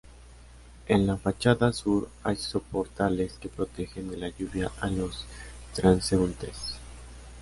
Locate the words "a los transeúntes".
4.79-6.79